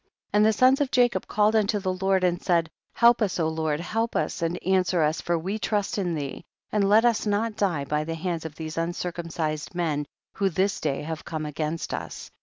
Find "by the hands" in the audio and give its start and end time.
7.85-8.43